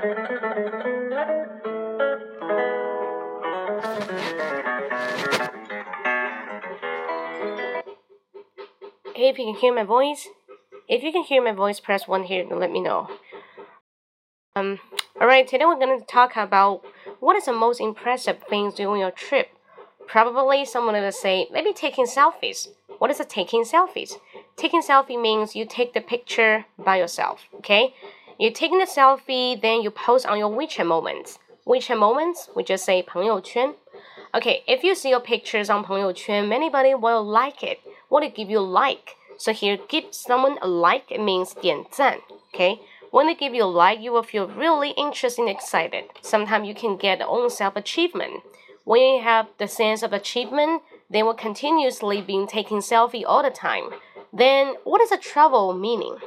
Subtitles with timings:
[0.00, 0.08] Hey,
[9.28, 10.26] if you can hear my voice,
[10.88, 13.10] if you can hear my voice, press one here to let me know.
[14.56, 14.78] Um,
[15.20, 16.82] all right, today we're going to talk about
[17.18, 19.48] what is the most impressive things during your trip.
[20.06, 22.68] Probably someone will say maybe taking selfies.
[22.96, 24.14] What is a taking selfies?
[24.56, 27.42] Taking selfie means you take the picture by yourself.
[27.56, 27.94] Okay,
[28.39, 31.39] You're taking the selfie, then you post on your WeChat moments.
[31.65, 33.75] WeChat moments, we just say 朋友圈.
[34.33, 37.79] Okay, if you see your pictures on 朋友圈, anybody will like it.
[38.09, 39.15] What it give you like?
[39.37, 42.19] So here, give someone a like, it means 点赞,
[42.53, 42.79] okay?
[43.11, 46.05] When they give you a like, you will feel really interested and excited.
[46.21, 48.43] Sometimes you can get own self achievement.
[48.83, 53.49] When you have the sense of achievement, they will continuously be taking selfie all the
[53.49, 53.89] time.
[54.33, 56.17] Then, what is a travel meaning?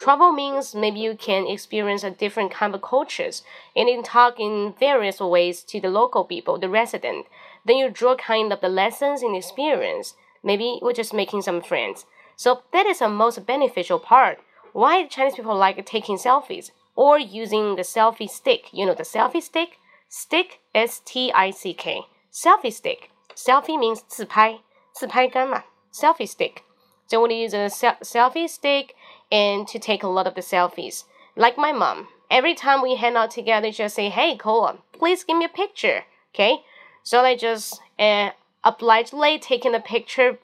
[0.00, 3.42] Travel means maybe you can experience a different kind of cultures
[3.74, 7.26] and then talk in various ways to the local people, the resident.
[7.64, 10.14] Then you draw kind of the lessons and experience.
[10.44, 12.04] Maybe we're just making some friends.
[12.36, 14.38] So that is the most beneficial part.
[14.74, 18.68] Why Chinese people like taking selfies or using the selfie stick?
[18.72, 19.78] You know the selfie stick?
[20.10, 22.02] Stick S T I C K.
[22.30, 23.10] Selfie stick.
[23.34, 24.60] Selfie means 自拍，
[24.92, 26.62] 自拍杆嘛，selfie stick.
[27.06, 28.94] So when you use a selfie stick
[29.31, 31.05] and to take a lot of the selfies.
[31.35, 35.23] Like my mom, every time we hang out together, she just say, "Hey, Kola, please
[35.23, 36.63] give me a picture." Okay,
[37.03, 38.31] so I just uh,
[38.63, 40.37] obligedly taking a picture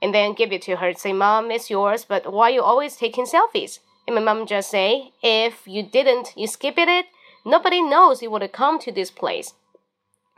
[0.00, 0.92] and then give it to her.
[0.94, 4.70] Say, "Mom, it's yours, but why are you always taking selfies?" And my mom just
[4.70, 7.06] say, "If you didn't, you skip it.
[7.44, 9.54] Nobody knows you would have come to this place."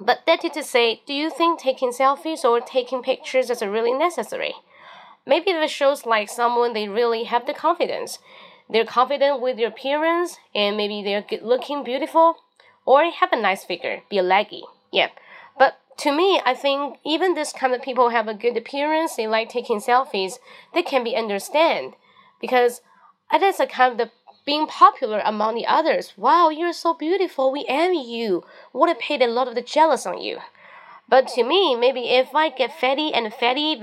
[0.01, 3.93] But that is to say, do you think taking selfies or taking pictures is really
[3.93, 4.55] necessary?
[5.27, 8.19] Maybe it shows like someone they really have the confidence.
[8.69, 12.37] They're confident with their appearance and maybe they're good looking beautiful
[12.87, 14.63] or have a nice figure, be leggy.
[14.93, 15.09] Yeah.
[15.59, 19.27] But to me, I think even this kind of people have a good appearance, they
[19.27, 20.39] like taking selfies,
[20.73, 21.95] they can be understand
[22.41, 22.81] because
[23.33, 24.11] it is a kind of the
[24.47, 26.15] being popular among the others.
[26.17, 27.53] Wow, you're so beautiful.
[27.53, 28.43] We envy you.
[28.73, 30.39] Would have paid a lot of the jealous on you.
[31.09, 33.77] But to me, maybe if I get fatty and fatty,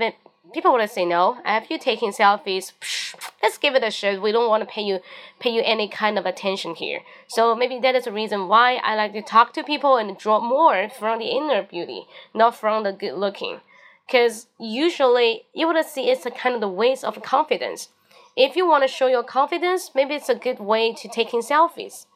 [0.52, 1.38] people would say no.
[1.44, 4.22] If you're taking selfies, psh, let's give it a shot.
[4.22, 5.00] We don't want to pay you
[5.38, 7.00] pay you any kind of attention here.
[7.26, 10.40] So maybe that is the reason why I like to talk to people and draw
[10.40, 13.60] more from the inner beauty, not from the good looking.
[14.06, 17.88] Because usually you would see it's a kind of the waste of confidence.
[18.36, 22.06] If you want to show your confidence, maybe it's a good way to taking selfies.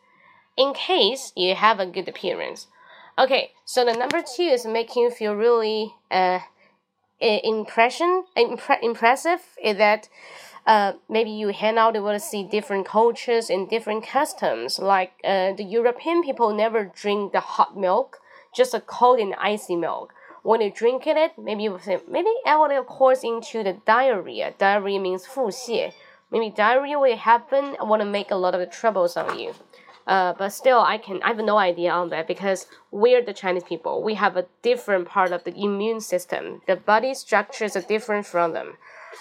[0.57, 2.69] In case you have a good appearance.
[3.19, 6.41] Okay, so the number two is making you feel really uh,
[7.21, 10.09] impression impre- impressive is that
[10.67, 14.79] uh, maybe you hang out you will see different cultures and different customs.
[14.79, 18.19] Like uh, the european people never drink the hot milk
[18.55, 20.13] just a cold and icy milk.
[20.43, 24.55] When you drink it maybe you will say maybe i will course into the diarrhea.
[24.59, 25.93] Diarrhea means 腹泻
[26.33, 29.53] maybe diarrhea will happen i want to make a lot of troubles on you
[30.07, 33.65] uh, but still, I can I have no idea on that because we're the Chinese
[33.65, 34.03] people.
[34.03, 36.63] We have a different part of the immune system.
[36.67, 38.75] The body structures are different from them.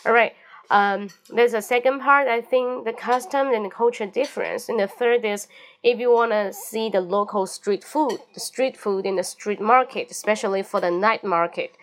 [0.05, 0.33] All right.
[0.71, 2.29] Um, there's a second part.
[2.29, 4.69] I think the custom and the culture difference.
[4.69, 5.47] And the third is
[5.83, 9.59] if you want to see the local street food, the street food in the street
[9.59, 11.75] market, especially for the night market.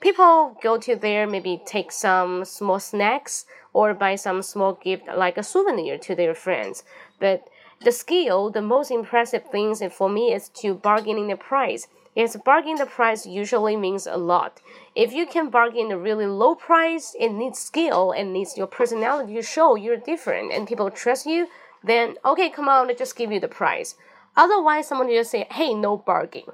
[0.00, 5.36] People go to there, maybe take some small snacks or buy some small gift like
[5.36, 6.84] a souvenir to their friends.
[7.18, 7.48] But
[7.80, 11.88] the skill, the most impressive things for me is to bargaining the price.
[12.14, 14.62] Yes, bargaining the price usually means a lot.
[14.94, 19.34] If you can bargain a really low price, it needs skill and needs your personality
[19.34, 21.48] to show you're different and people trust you,
[21.84, 23.96] then okay, come on, let's just give you the price.
[24.36, 26.44] Otherwise, someone just say, hey, no bargain.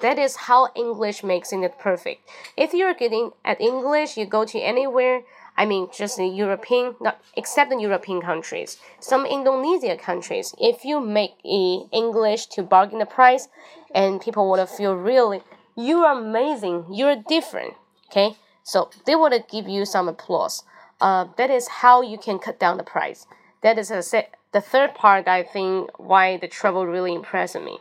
[0.00, 2.28] That is how English makes it perfect.
[2.56, 5.22] If you're getting at English, you go to anywhere,
[5.56, 10.54] I mean, just the European, not except the European countries, some Indonesia countries.
[10.58, 13.48] If you make a English to bargain the price,
[13.94, 15.42] and people would feel really,
[15.76, 17.74] you're amazing, you're different.
[18.10, 20.64] Okay, so they would give you some applause.
[21.00, 23.26] Uh, that is how you can cut down the price.
[23.62, 25.28] That is the third part.
[25.28, 27.78] I think why the trouble really impressed me,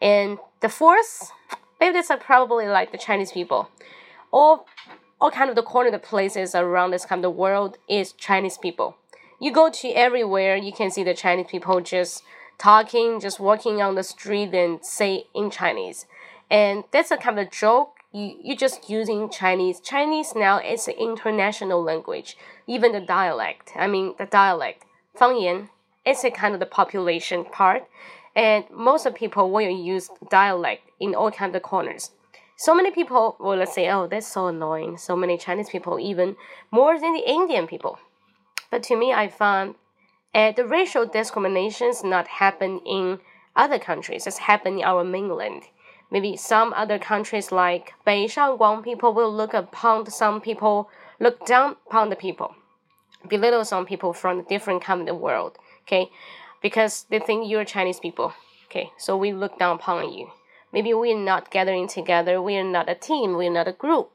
[0.00, 1.30] and the fourth,
[1.78, 3.68] maybe that's probably like the Chinese people.
[4.30, 4.66] All
[5.22, 8.58] all kind of the corner of the places around this kind of world is Chinese
[8.58, 8.96] people.
[9.40, 12.24] You go to everywhere, you can see the Chinese people just
[12.58, 16.06] talking, just walking on the street and say in Chinese.
[16.50, 17.92] And that's a kind of a joke.
[18.10, 19.78] You, you're just using Chinese.
[19.78, 22.36] Chinese now is an international language.
[22.66, 24.84] Even the dialect, I mean the dialect,
[25.16, 25.68] 方言,
[26.04, 27.86] it's a kind of the population part.
[28.34, 32.10] And most of people will use dialect in all kind of corners.
[32.62, 36.36] So many people will say, "Oh, that's so annoying." So many Chinese people, even
[36.70, 37.98] more than the Indian people.
[38.70, 39.74] But to me, I found
[40.32, 43.18] uh, the racial discriminations not happen in
[43.56, 44.28] other countries.
[44.28, 45.62] It's happened in our mainland.
[46.08, 50.88] Maybe some other countries like Beishangguang people will look upon some people,
[51.18, 52.54] look down upon the people,
[53.28, 55.58] belittle some people from different kind of the world.
[55.82, 56.12] Okay,
[56.62, 58.32] because they think you're Chinese people.
[58.66, 60.30] Okay, so we look down upon you.
[60.72, 64.10] Maybe we're not gathering together, we're not a team, we're not a group.